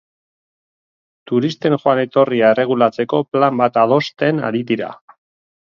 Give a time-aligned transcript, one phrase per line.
[1.31, 4.91] Turisten joan-etorria erregulatzeko plan bat adosten ari dira.